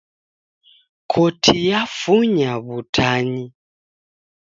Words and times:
Koti 1.11 1.55
yafunya 1.69 2.51
w'utanyi. 2.67 3.45